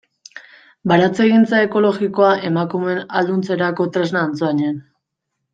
Baratzegintza 0.91 1.59
ekologikoa 1.65 2.31
emakumeen 2.51 3.05
ahalduntzerako 3.05 3.89
tresna 3.99 4.27
Antsoainen. 4.31 4.85